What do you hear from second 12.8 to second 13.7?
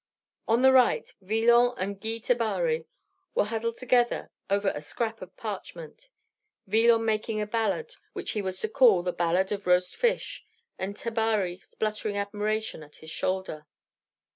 at his shoulder.